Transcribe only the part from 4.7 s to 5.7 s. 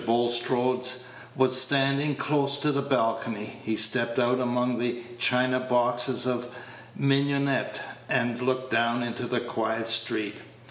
the china